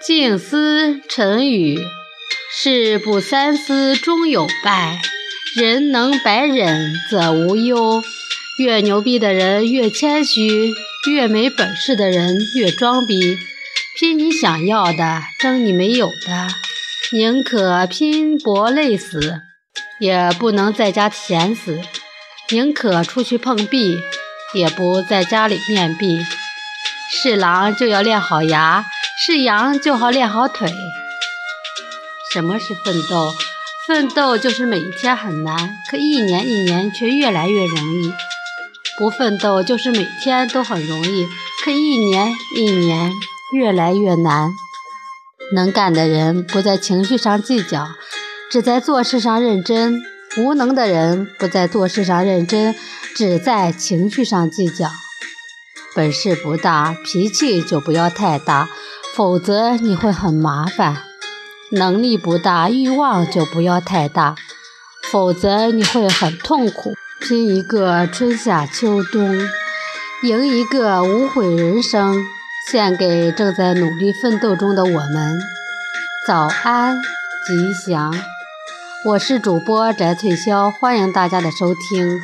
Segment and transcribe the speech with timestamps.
[0.00, 1.76] 静思沉语，
[2.54, 4.96] 事不三思终有败。
[5.56, 8.00] 人能百忍则无忧。
[8.60, 10.72] 越牛逼的人越谦虚，
[11.10, 13.38] 越没本事的人越装逼。
[13.98, 16.48] 拼你想要的，争你没有的，
[17.10, 19.40] 宁可拼搏累死，
[19.98, 21.80] 也不能在家闲死；
[22.50, 23.98] 宁可出去碰壁，
[24.54, 26.20] 也不在家里面壁。
[27.10, 28.84] 是狼就要练好牙。
[29.20, 30.72] 是羊就好练好腿。
[32.32, 33.34] 什么是奋斗？
[33.88, 38.12] 奋斗就是每一天很难，可一年一年却越来越容易；
[38.96, 41.26] 不奋斗就是每天都很容易，
[41.64, 43.10] 可一年一年
[43.52, 44.52] 越来越难。
[45.52, 47.88] 能干的人不在情绪上计较，
[48.48, 50.00] 只在做事上认真；
[50.36, 52.76] 无能的人不在做事上认真，
[53.16, 54.88] 只在情绪上计较。
[55.94, 58.68] 本事不大，脾气就不要太大。
[59.18, 60.98] 否则你会很麻烦，
[61.72, 64.36] 能力不大，欲望就不要太大，
[65.10, 66.94] 否则你会很痛苦。
[67.20, 69.36] 拼一个春夏秋冬，
[70.22, 72.14] 赢一个无悔人生，
[72.70, 75.40] 献给正在努力奋斗中的我们。
[76.24, 76.96] 早安，
[77.44, 78.14] 吉祥！
[79.04, 82.20] 我是主播翟翠潇，欢迎大家的收听。